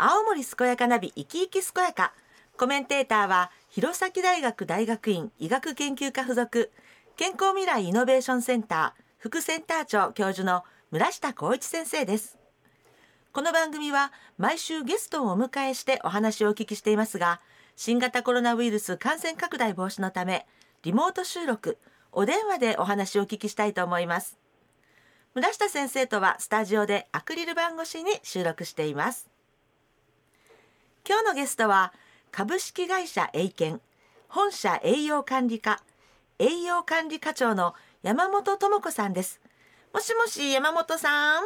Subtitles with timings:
[0.00, 2.12] 青森健やかナビ生き生き健やか。
[2.56, 6.70] コメンテーターは弘前大学大学院医学研究科附属。
[7.16, 12.38] 健康未来イノベーションセンター副センター長教授の村下光一先生です。
[13.32, 17.40] この番組は毎週ゲストをお迎えしてお話をお聞きしていますが
[17.74, 20.46] 新型コロナウイルス感染拡大防止のため
[20.82, 21.76] リモート収録
[22.12, 24.38] お電話でお話をお聞きしたいと思います。
[25.34, 29.28] 村下先生とはスタジオでアクリル板越しに収録しています。
[31.08, 31.94] 今日のゲストは
[32.30, 33.80] 株式会社栄健
[34.28, 35.80] 本社栄養管理課
[36.38, 39.40] 栄養管理課長の山本智子さんです
[39.94, 41.44] もしもし山本さん？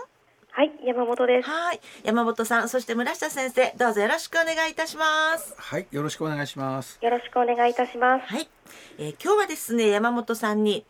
[0.51, 1.49] はい、山本です。
[1.49, 6.99] はい山本さんそして村下先生どうぞよろしくお願いいたしますはい、よろしくお願いします。
[7.01, 8.27] よろしくお願いいたします。
[8.27, 8.49] はい、
[8.99, 10.85] えー今日はですね山本さんに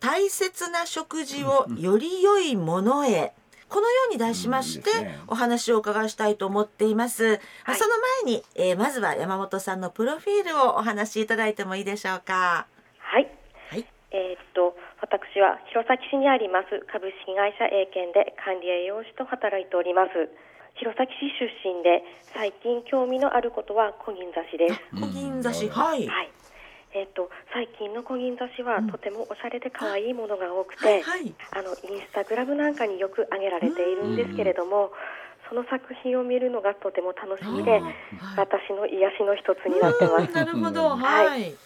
[0.00, 3.32] 大切な食事をより良いものへ
[3.72, 4.90] このように題しまして、
[5.28, 7.28] お話をお伺いしたいと思っています、ま
[7.64, 7.94] あはいその
[8.26, 12.66] 前に、えーまずは山本さんのプロフィールをお話しいただいてもいいでしょうか
[12.98, 13.30] はい。
[13.70, 20.28] はいえーっと、私は弘前市にあります株式会社栄健で管理栄養士と働いております。
[20.74, 24.80] 弘前市出身で最近興味のあることは小銀刺しです。
[24.92, 26.31] 小銀刺し、うんはい、はい。
[26.94, 28.90] えーっと、最近の小銀刺しはうん。
[28.90, 31.34] とてもおしゃれで可愛いものが多くて、はいはい。
[31.52, 34.92] あのインスタグラムなんかによく上げられているんですけれども、
[35.48, 37.82] その作品を見るのがとても楽しみで、はい。
[38.36, 40.32] 私の癒しの一つになってます。
[40.36, 41.56] なるほど、うんはい、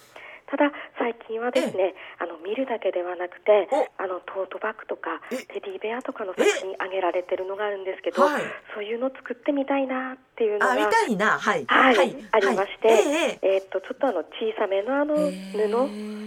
[0.47, 5.43] ただ最近はですね、あの見るだけではなくてお、あのトートバッグとかえ。
[5.51, 8.43] テディベアとかの作品上げられてるのがあるんですけど、はい。
[8.75, 11.39] そういうの作ってみたいなっていうのがあ見たいな。
[11.39, 11.65] はい。
[11.67, 12.97] はい、ありまして、はい。
[12.97, 15.27] えええーっとちょっとあの小さめのあの布、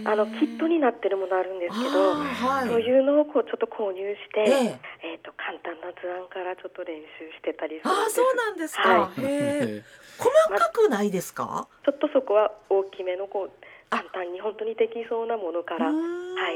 [0.04, 2.68] あのキットになってるものあるんですけど、はい。
[2.68, 4.80] そういうのをこうちょっと購入して、ええ。
[5.02, 8.10] えーっと簡単な図案からちょっと練習してたりするんあ。
[8.10, 9.82] そうなんですか、はへえ
[10.20, 11.66] 細かくないですか？
[11.84, 13.50] ちょっとそこは大きめのこう
[13.90, 16.54] 簡単に本当にできそうなものからはい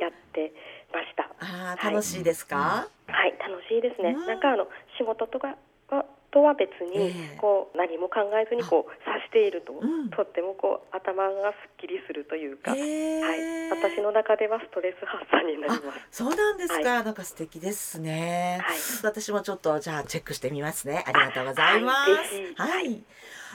[0.00, 0.52] やって
[0.92, 1.30] ました。
[1.40, 4.10] あ楽しいですか、はい、楽しいですね。
[4.10, 4.26] うん。
[4.26, 4.68] なんかあの
[4.98, 5.56] 仕事とか
[5.88, 6.04] は
[6.36, 7.38] とは別に、ええ。
[7.40, 10.10] こう何も考えずにこう指していると、うん。
[10.10, 16.06] とってもこう頭がすっきりするというか、はい、私の中ではストレス発散になります。
[16.10, 18.76] そうなんですか、はなんか素敵ですね、はい。
[19.02, 21.02] 私もちょっとじゃあチェックしてみますね。
[21.06, 22.10] ありがとうございます。
[22.58, 23.02] あはい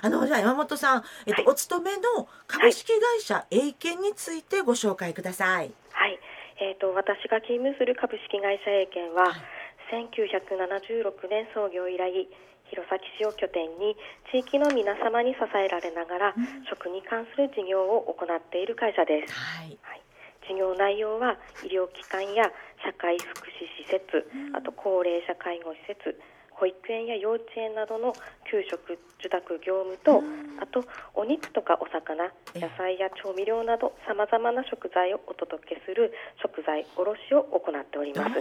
[0.04, 1.52] あのじゃあ山本さん、えっとはい。
[1.52, 5.72] お勤めの株式会社栄健についてご紹介ください。
[5.92, 6.20] はい、
[6.60, 9.62] えっ、と私が勤務する株式会社栄健は、はい。
[9.92, 12.28] 1976年創業以来
[12.72, 14.00] 弘前市を拠点に
[14.32, 16.36] 地域の皆様に支えられながら、
[16.72, 19.32] 食に関する事業を行っている会社です。
[19.36, 19.78] はい。
[19.84, 20.02] はい、
[20.48, 22.48] 事業内容は医療機関や
[22.80, 24.24] 社会福祉施設、
[24.56, 26.16] あと高齢者介護施設
[26.56, 28.16] 保育園や幼稚園などの
[28.46, 30.22] 給食受託業務と、
[30.62, 30.86] あと
[31.18, 32.62] お肉とかお魚ええ。
[32.62, 38.38] 野菜や調味料などさまざまな食材をお届けする食材卸を行っております。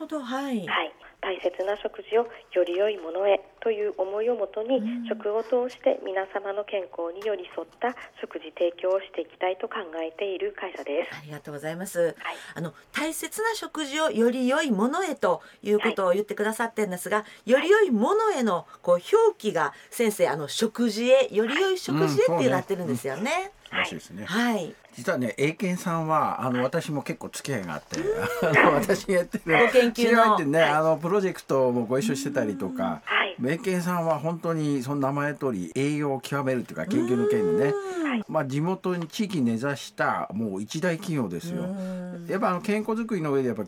[0.00, 0.20] ほど。
[0.20, 5.06] はい、はい、大切な食事をより良いものへという思いをもとに、うん。
[5.06, 11.16] 食を通して皆様の健康に寄り添った食事提供をしていきたいと考えている会社です。
[11.16, 12.00] ありがとうございます。
[12.00, 12.16] はい。
[12.54, 22.46] あの大切な食事をより良いものへということを言ってくださってるんですが、より良いものへのこう表記が先生あの食事へより良い食事へってい。
[22.46, 23.52] うなってるんですよね。
[23.70, 24.24] らしいですね。
[24.24, 24.74] はい。
[24.94, 28.00] 実はね、英検さんはあの私も結構付き合いがあって、
[28.42, 29.58] あの私がやってる。
[29.58, 30.34] ご研究の。
[30.34, 33.02] ってね、あのプロジェクトもご一緒してたりとか。
[33.04, 37.72] はい、英検さんは本当にその名前通り栄養を極めるというか研究の件でね、
[38.04, 38.24] はい。
[38.28, 41.62] まあ地元に地域に根ざしたもう一大企業ですよ。
[41.62, 42.26] うん。
[42.28, 43.64] やっぱあの健康づくりの上でやっぱ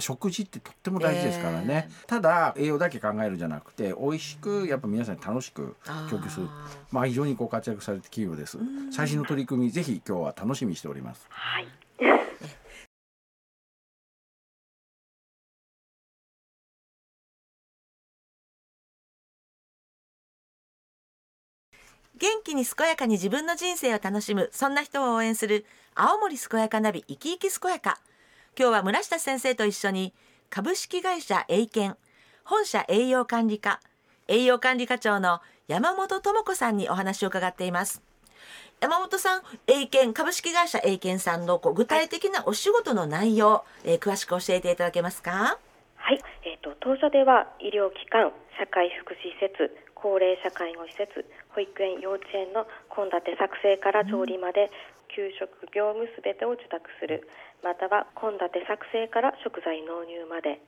[0.00, 5.76] 食事ってとっても大事ですからね、ただ栄養だけ考えるんじゃなくて美味しくやっぱ皆さんに楽しく
[6.10, 6.46] 供給する。
[6.48, 8.58] あまあ非常にご活躍されて企業です。
[8.58, 8.92] ん。
[8.92, 11.26] 最新の取り組みぜひ今日は楽しみにしております。
[11.28, 11.66] はい、
[22.20, 25.64] 元気に健やかに自分の人生を楽しむそんな人を応援する
[25.94, 27.98] 青森健やかナビ生き生き健やか。
[28.58, 30.12] 今日は村下先生と一緒に
[30.50, 31.96] 株式会社栄健
[32.44, 33.80] 本社栄養管理課
[34.28, 38.02] 栄養管理課長の山本智子さんにお話を伺っています。
[38.82, 45.58] 山本さん栄健株式会社栄健さんのこう具体的なお仕事の内容、えー詳しく教えていただけますか？
[45.96, 51.24] はい、えっ、と当社では医療機関、社会福祉施設、高齢者介護施設、
[51.54, 54.70] 保育園、幼稚園の献立作成から調理まで、
[55.14, 57.28] 給食業務すべてを受託する、
[57.62, 60.60] または献立作成から食材納入まで、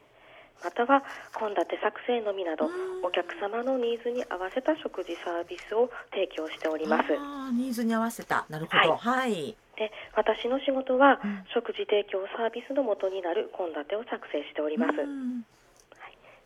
[0.62, 1.02] または
[1.38, 2.68] 献立作成のみなど
[3.02, 7.10] お客様のニーズに合わせた食事サービスを提供しております。
[7.52, 8.46] ニーズに合わせた。
[8.48, 8.96] なるほど。
[8.96, 11.44] はい、で私の仕事は、うん。
[11.54, 15.00] 食事提供サービスの元になる献立を作成しております。
[15.00, 15.42] うん。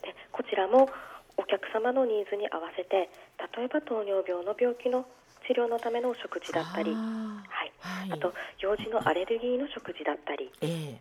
[0.01, 0.89] でこちらも
[1.37, 3.09] お客様のニーズに合わせて
[3.57, 5.07] 例えば糖尿病の病気の
[5.47, 8.19] 治療のためのお食事だったり、あはい、ーはい。
[8.19, 10.51] あと幼児のアレルギーの食事だったり。
[10.63, 11.01] ええ。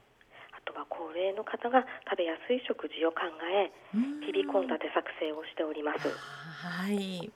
[0.54, 4.22] あとは高齢の方が食べやすい食事を考えうん。
[4.22, 6.00] 日々献立作成をしております。
[6.06, 7.30] はい。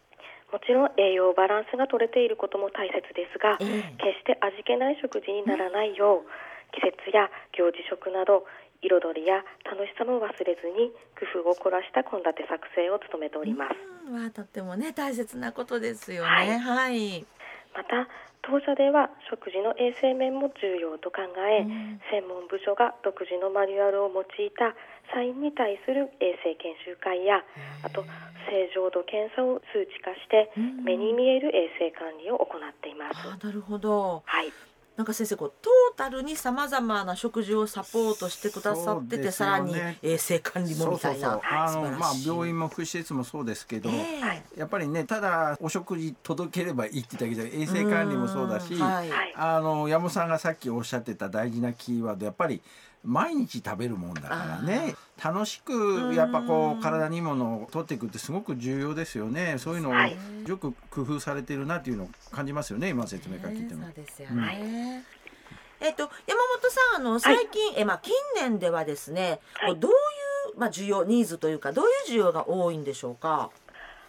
[0.52, 3.94] もちろん栄養バランスが取れていることも大切ですがええ。
[4.02, 6.30] 決して味気ない食事にならないよう
[6.74, 8.46] 季節や行事食など
[8.82, 13.76] 彩りや楽しさも忘れずに工夫を凝らした献立作成を務めております。
[14.08, 14.24] うん。
[14.24, 16.48] はとってもね大切なことですよはい。
[16.48, 17.26] ねはい、
[17.76, 18.08] また
[18.42, 22.02] 当社では食事の衛生面も重要と考え、うん。
[22.10, 24.74] 専門部署が独自のマニュアルを用いた
[25.14, 27.44] 社員に対する衛生研修会や
[27.84, 28.06] あと
[28.48, 30.84] 正常度検査を数値化してうん。
[30.84, 33.28] 目に見える衛生管理を行っています。
[33.28, 34.24] あーなるほど。
[34.26, 34.54] はい、
[35.00, 44.22] なんか先生こうトータルにさまざまな食事をサポートしてくださってて、そうですさらに衛生管理もみたいなあのまあ病院も福祉施設もそうですけど、ええ。
[44.22, 49.10] はいやっぱりねただお食事届ければいいってだけじゃ衛生管理もそうだし、はい。
[49.38, 52.62] あの山本さんがさっきおっしゃってた大事なキーワードやっぱり
[53.06, 60.16] 毎日食べるもんだからね楽しくやっぱこうんう体にいいものを取っていくってすごく重要ですよねそういうのをはい
[60.48, 63.94] よく工夫されてるなっていうのを感じますよね今の説明から聞いてもね。
[63.96, 65.04] そうですようんね。
[65.82, 69.94] えっと山本さんあの最近、えまあ近年ではですね、はいどうい
[70.56, 73.50] うまあ需要ニーズというかどういう需要が多いんでしょうか？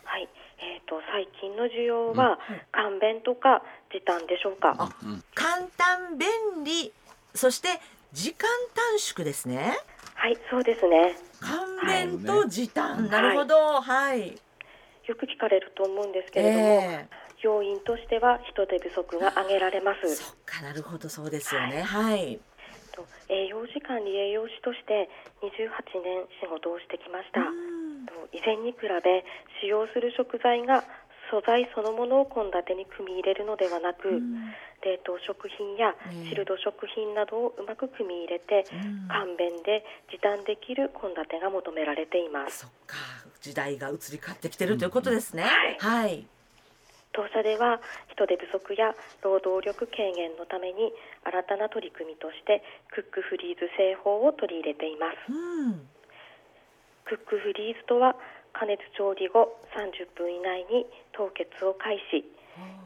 [0.04, 0.28] はい
[0.58, 2.38] えー、と最近の需要は
[2.72, 4.74] 簡便とか時短でしょうか？
[4.78, 4.90] あ
[5.34, 6.28] 簡単便
[6.64, 6.92] 利
[7.34, 7.68] そして
[8.12, 9.78] 時間短縮ですね。
[10.20, 11.16] はいそうですね。
[11.40, 13.80] 簡便と時短、いなるほど。
[13.80, 14.36] はい。
[15.08, 17.08] よく聞かれると思うんですけれども、え
[17.40, 20.16] 要因としては人手不足が挙げられまえす。
[20.16, 21.80] そっかなるほどそうですよね。
[21.80, 22.38] はい。
[22.92, 25.08] と栄養士管理栄養士として
[25.40, 27.40] 28年仕事をしてきました。
[27.40, 28.04] うん。
[28.04, 29.24] と以前に比べ
[29.64, 30.84] 使用する食材が
[31.30, 34.54] 素材そのものを献立に組み入れるのではなく、うん。
[34.80, 39.08] 冷凍食品やねチルド食品などをうまく組み入れて、うん。
[39.08, 42.64] 簡便で時短できる献立が求められています。
[42.64, 42.96] そっか。
[43.40, 45.44] 時代が移り変わってきてるということですね。
[45.78, 46.06] はい。
[46.06, 46.26] はい。
[47.12, 47.80] 当社では
[48.14, 50.92] 人手不足や労働力軽減のために
[51.24, 52.62] 新たな取り組みとして
[52.94, 55.32] クックフリーズ製法を取り入れています。
[55.32, 55.88] うん。
[57.04, 58.14] クックフリーズとは
[58.52, 62.24] 加熱調理後30分以内に凍結を開始。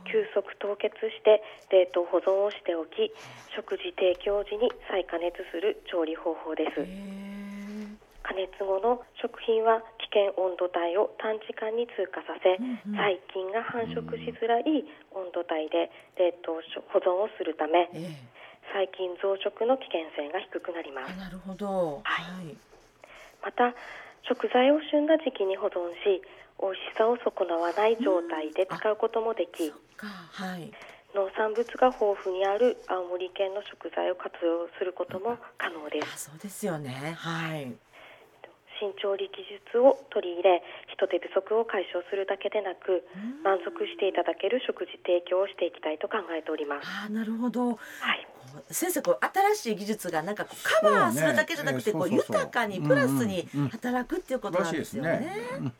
[0.04, 1.40] 急速凍結して
[1.72, 3.10] 冷凍保存をしておき
[3.56, 6.84] 食事提供時に再加熱する調理方法です。
[8.24, 12.56] 加熱後の食品は危険温度帯を短時間に通過させ、
[12.96, 14.64] 細菌が繁殖しづらい
[15.12, 18.34] 温度帯で冷凍保存をするためええ。
[18.72, 21.12] 細菌増殖の危険性が低くなります。
[21.12, 22.00] あなるほど。
[22.02, 22.48] はい。
[22.48, 22.56] はい。
[23.44, 23.76] また
[24.28, 26.22] 食材を旬な時期に保存し
[26.60, 29.72] 美味しさを損なわない状態で使うこともでき。
[29.98, 30.72] はい。
[31.14, 37.14] 農産物が豊富にある青森県の食材を活用することも可能であすそうですよね。
[37.16, 37.72] はい。
[38.80, 40.62] 新調理技術を取り入れ
[40.92, 46.88] 人手不足を解消するだけでなくうん満足していただける食事提供をしていきたいと考えております。
[46.88, 47.76] あなるほど。
[47.76, 48.26] はい、
[48.70, 49.18] 先生こう
[49.54, 55.18] 新しい技術がなんかこうカバーするだけじゃなくて、こう豊かにプラスに働くっていうことらしいなんでよね。
[55.18, 55.60] ですすね。
[55.60, 55.72] うん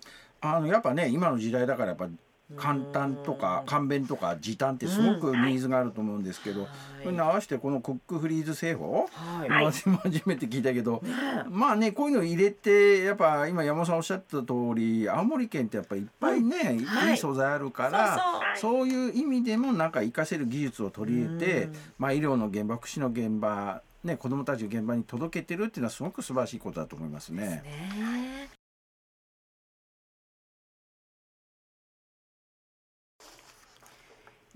[0.45, 2.07] あのやっぱね今の時代だからやっぱ
[2.56, 3.66] 簡単とかうん。
[3.66, 6.68] 簡便とか時短ってすごくニーズがあると思うんですけど、
[7.02, 9.48] それに合わせてこのクックフリーズ製法、はい。
[9.48, 9.88] 初
[10.26, 11.10] めて聞いたけど、ね
[11.48, 17.14] まあねこういうの入れてやっぱ今山本さんおっしゃった通り青森県ってやっぱいっぱいね、いはい。
[17.14, 18.20] い素材あるから、
[18.56, 27.62] そういそう意味でもなんか活かせる技術を取り入れてうん、まあ、医療の現場福祉の現場、ね、子どもたちを現場に届けてるっていうのはすごく素晴らしいことだと思いますね。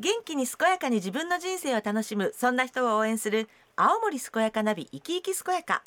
[0.00, 5.82] 元気に健やかに自分の人生を楽しむそんな人を応援する青森健やかナビ生き生き健やか。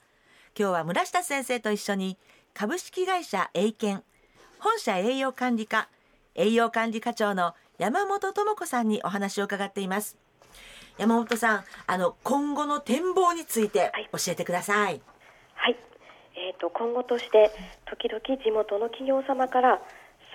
[0.60, 2.18] 今日は村下先生と一緒に
[2.54, 4.04] 株式会社栄健
[4.60, 5.88] 本社栄養管理課
[6.36, 10.18] 栄養管理課長の山本智子さんにお話を伺っています。
[10.98, 14.10] 山本さんあの今後の展望についてはい。
[14.12, 15.02] 教えてください、
[15.56, 15.78] はい。
[16.36, 17.50] えー、と今後として
[17.86, 19.82] 時々地元の企業様から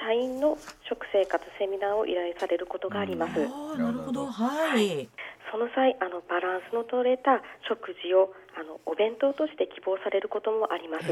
[0.01, 3.41] 社員の食生活セミナーを依頼されることがあります。
[3.79, 4.27] なるほど。
[4.27, 5.09] はい。
[5.51, 11.07] その際あのバランスの取れた食事をあのお弁当として希望されることもあります。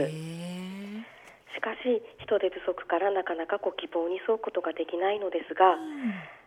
[1.54, 5.78] しかし人手不足からなかなかご希望に沿うことができないのですが、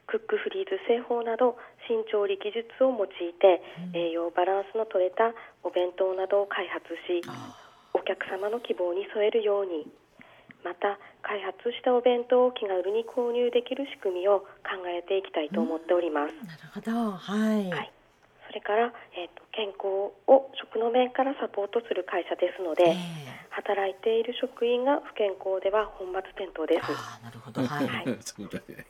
[0.06, 3.64] クックフリーズ製法など新調理技術を用いて、
[3.94, 7.24] 栄養バランスの取れたお弁当などを開発し
[7.94, 9.88] お客様の希望に添えるように
[10.68, 16.36] また開発したお弁当を気軽に購入できる仕組みを考えていきたいと思っております。
[16.44, 17.16] なるほど。
[17.16, 17.92] はい、はい。
[18.48, 23.48] それから、えーと、健康を食の面からサポートする会社ですので、ええ。
[23.56, 26.84] 働いている職員が不健康では本末転倒です。
[26.84, 27.64] ああなるほど。
[27.64, 28.18] はい、はい。
[28.20, 28.84] そうだね。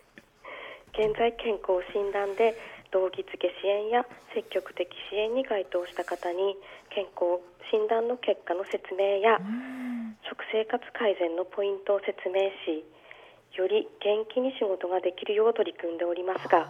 [0.97, 2.57] 現在健康診断で
[2.89, 6.57] 動機付け支援や積極的支援に該当した方に
[6.89, 7.37] 健康
[7.69, 9.37] 診断の結果の説明や
[10.29, 12.83] 食生活改善のポイントを説明し
[13.55, 16.67] より元気に仕事ができるよう取り組んでおりますが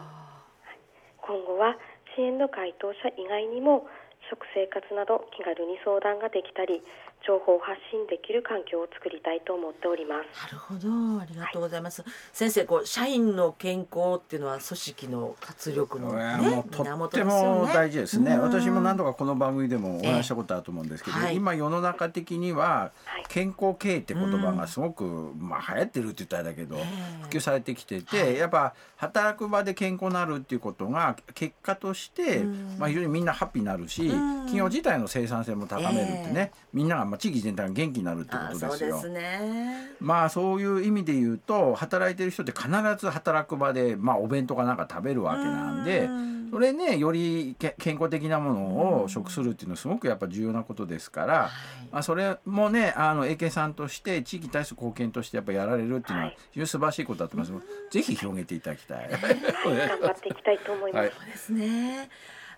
[1.26, 1.76] 今後は
[2.16, 3.90] 支援の回答者以外にも
[4.30, 6.82] 食生活など気軽に相談ができたり
[7.28, 10.46] 情報を発信できる環境を作りたいと思っております。
[10.46, 11.22] なるほど。
[11.22, 18.36] ありがとうございます、先生こう社員の健康っていうのは組織の活力のねもうとっても大事ですね。
[18.36, 18.42] うん。
[18.42, 21.24] 私も何度かこの番組でもお話ししたことあると思うんですけど、ええ。
[21.26, 21.36] はい。
[21.36, 23.26] 今世の中的にははい。
[23.28, 25.04] 健康経営って言葉がすごく、
[25.38, 26.84] まあ流行ってるって言ったらだけど、ええ。
[27.24, 28.38] 普及されてきてて、はい。
[28.38, 32.78] やっぱ働く場で健康になるっていうことが結果として、うん。
[32.78, 34.38] まあ非常にみんなハッピーになるし、うん。
[34.48, 38.72] 企業自体の生産性も高めるってね、みんながまあ地域全体が元気になるってあことですよ。
[38.72, 51.50] そうですねまあそういう意味で言うと働いてる人って必ず働く場で、まあ、お弁当かなんか食べるわけなんでうんそれねよりけ健康的なものうんを食するっていうのはすごくやっぱ重要なことですから、はい
[51.92, 58.98] まあ、それもねあの AK さんとして地域に対する貢献としてやっぱやられるっていうのははい非常に素晴らしいことだと思います、ぜひ広げていただきたい。
[58.98, 61.02] はい、頑張っていきたいと思います。
[61.02, 62.10] はいそうですね。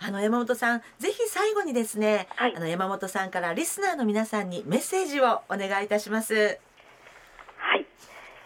[0.02, 6.34] あの山本さん、ぜひ最後にですね、はいあの山本さんからリスナーの皆さんにメッセージをお願いいたします。
[6.36, 7.86] はい。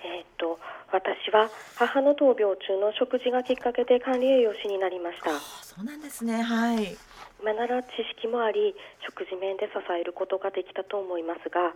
[0.03, 0.59] えーっと
[0.91, 5.31] 私は母の闘病中の食事がきっかけで管理栄養士になりました。
[5.31, 6.41] あそうなんですね。
[6.41, 6.97] はい。
[7.43, 8.73] 今なら知識もあり
[9.05, 11.73] 食事面で支えることができたと思いますが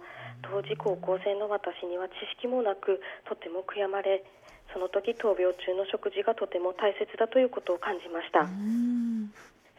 [0.49, 4.23] 当時高校生の私には知識もなくとても悔やまれ
[4.71, 9.06] その時闘病中の食事がとても大切だということを感じましたうん。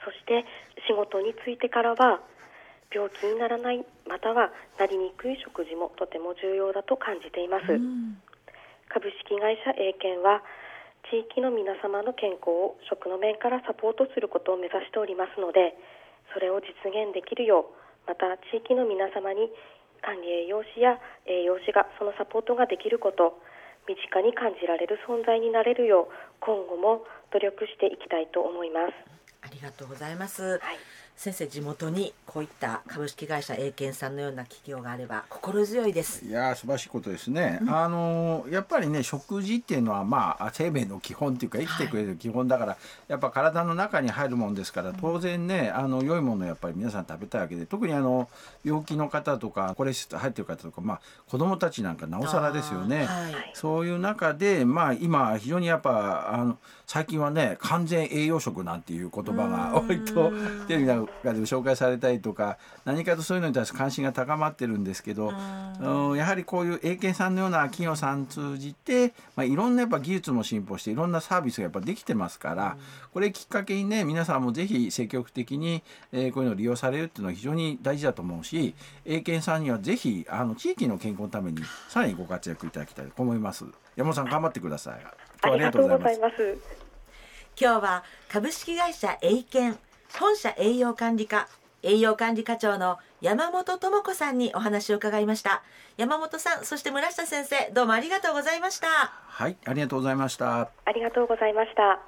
[0.04, 0.44] そして
[0.86, 2.20] 仕事についてからは
[2.90, 8.22] 病気にならないまたはなりにくい食事もとても重要だと感じています、うん
[8.88, 10.40] 株式会社英検は
[11.12, 15.76] 地域の皆様の健康を食の面からサポートすることを目指しておりますので
[16.32, 19.52] それを実現できるようまた地域の皆様に
[20.00, 20.96] 管理栄養士や
[21.28, 23.36] 栄養士がそのサポートができること
[23.88, 29.17] 身近に感じられる存在になれるよう今後も努力していきたいと思います。
[29.58, 30.42] ありがとうございます。
[30.42, 30.78] はい
[31.18, 36.24] 先生地元にこういった株式会社英検さんのような企業があれば心強いです。
[36.24, 42.76] いやー素晴らしいことですね、あのーやっぱりね食事っていうのはまあ生命の基本っていうか生きてくれる基本だから、
[43.08, 48.28] やっぱ体の中に入るもんですから当然ねあの良いものをやっぱり皆さん食べたいわけで特にあの
[48.64, 53.06] 病気の方とかコレステ入ってる方とかまあ子供たちなんかなおさらですよね。
[53.06, 53.34] はい。
[53.54, 60.30] そういう中でまあ今非常にやっぱあの最近はね完全栄養食なんていう言葉が割と
[60.68, 65.32] テレビなんかでも紹介されたりとか何かとそういうのに対する関心が高まってるんですけど、
[65.80, 72.76] うん、やはりこういう英検さんのような企業さん通じて、まあ、いろんなやっぱ技術も進歩していろんなサービスがやっぱできてますから、
[73.12, 78.74] これきっかけにね皆さんもぜひ積極的に、えーこういうのを利用されるっていうのは非常に大事だと思うし
[79.04, 83.64] 英検さんにはぜひあの地域の健康のためにさらにご活躍いただきたいと思います。
[83.96, 85.00] 山本さん頑張ってください。
[85.42, 86.58] ありがとうございます。
[87.60, 89.78] 今日は株式会社英検
[90.18, 91.48] 本社栄養管理課
[91.82, 95.62] 栄養管理課長の山本智子さんにお話を伺いました
[95.96, 98.88] 山本さんそして村下先生どうもありがとうございました
[99.38, 100.62] はい、ありがとうございました。
[100.84, 102.00] ありがとうございました。